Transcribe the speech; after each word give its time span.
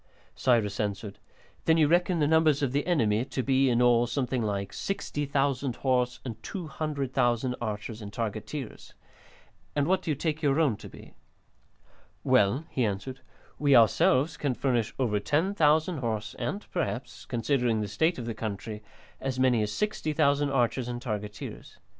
Cyrus 0.33 0.79
answered: 0.79 1.19
"Then 1.65 1.77
you 1.77 1.87
reckon 1.87 2.17
the 2.17 2.27
numbers 2.27 2.63
of 2.63 2.71
the 2.71 2.87
enemy 2.87 3.23
to 3.25 3.43
be, 3.43 3.69
in 3.69 3.83
all, 3.83 4.07
something 4.07 4.41
like 4.41 4.73
60,000 4.73 5.75
horse 5.75 6.19
and 6.25 6.41
200,000 6.41 7.55
archers 7.61 8.01
and 8.01 8.11
targeteers. 8.11 8.93
And 9.75 9.85
what 9.85 10.01
do 10.01 10.09
you 10.09 10.15
take 10.15 10.41
your 10.41 10.59
own 10.59 10.75
to 10.77 10.89
be?" 10.89 11.13
"Well," 12.23 12.65
he 12.71 12.83
answered, 12.83 13.19
"we 13.59 13.75
ourselves 13.75 14.37
can 14.37 14.55
furnish 14.55 14.91
over 14.97 15.19
10,000 15.19 15.99
horse 15.99 16.33
and 16.39 16.65
perhaps, 16.71 17.25
considering 17.27 17.81
the 17.81 17.87
state 17.87 18.17
of 18.17 18.25
the 18.25 18.33
country, 18.33 18.81
as 19.19 19.39
many 19.39 19.61
as 19.61 19.71
60,000 19.71 20.49
archers 20.49 20.87
and 20.87 20.99
targeteers. 20.99 21.77